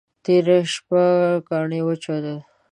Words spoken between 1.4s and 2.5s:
ګاڼي وچودل.